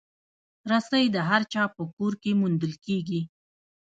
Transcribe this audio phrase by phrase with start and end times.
[0.71, 3.21] رسۍ د هر چا په کور کې موندل کېږي.